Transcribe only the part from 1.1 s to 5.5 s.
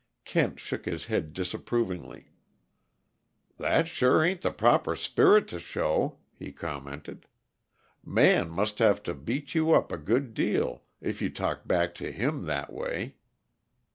disapprovingly. "That sure ain't the proper spirit